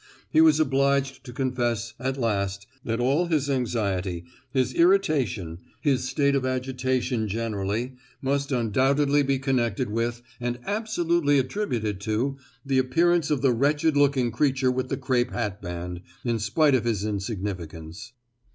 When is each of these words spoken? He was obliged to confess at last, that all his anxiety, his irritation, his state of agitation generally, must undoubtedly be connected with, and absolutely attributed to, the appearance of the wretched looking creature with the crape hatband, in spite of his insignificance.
He 0.31 0.41
was 0.41 0.59
obliged 0.59 1.23
to 1.25 1.31
confess 1.31 1.93
at 1.99 2.17
last, 2.17 2.65
that 2.83 2.99
all 2.99 3.27
his 3.27 3.51
anxiety, 3.51 4.25
his 4.51 4.73
irritation, 4.73 5.59
his 5.79 6.09
state 6.09 6.33
of 6.33 6.43
agitation 6.43 7.27
generally, 7.27 7.97
must 8.19 8.51
undoubtedly 8.51 9.21
be 9.21 9.37
connected 9.37 9.91
with, 9.91 10.23
and 10.39 10.57
absolutely 10.65 11.37
attributed 11.37 11.99
to, 12.01 12.37
the 12.65 12.79
appearance 12.79 13.29
of 13.29 13.43
the 13.43 13.53
wretched 13.53 13.95
looking 13.95 14.31
creature 14.31 14.71
with 14.71 14.89
the 14.89 14.97
crape 14.97 15.33
hatband, 15.33 16.01
in 16.25 16.39
spite 16.39 16.73
of 16.73 16.83
his 16.85 17.05
insignificance. 17.05 18.13